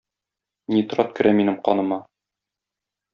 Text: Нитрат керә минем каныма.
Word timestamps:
Нитрат 0.77 1.13
керә 1.19 1.33
минем 1.41 1.59
каныма. 1.69 1.99